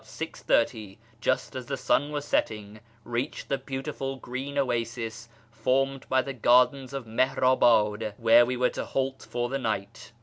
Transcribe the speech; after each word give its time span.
30, 0.03 0.97
just 1.19 1.55
as 1.55 1.67
the 1.67 1.77
sun 1.77 2.11
was 2.11 2.25
setting, 2.25 2.79
reached 3.03 3.49
the 3.49 3.57
beautiful 3.59 4.15
green 4.15 4.57
oasis 4.57 5.29
formed 5.51 6.09
by 6.09 6.23
the 6.23 6.33
gardens 6.33 6.91
of 6.91 7.05
Mihnibad, 7.05 8.13
where 8.17 8.43
we 8.43 8.57
were 8.57 8.71
to 8.71 8.83
halt 8.83 9.27
for 9.29 9.47
tlie 9.47 9.61
night. 9.61 10.11